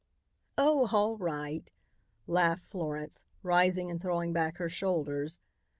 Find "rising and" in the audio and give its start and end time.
3.43-4.01